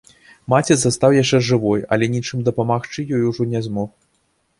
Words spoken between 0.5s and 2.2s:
Маці застаў яшчэ жывой, але